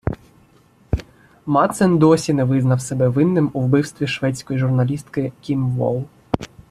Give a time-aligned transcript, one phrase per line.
[1.45, 6.05] Мадсен досі не визнав себе винним у вбивстві шведської журналістки Кім Волл.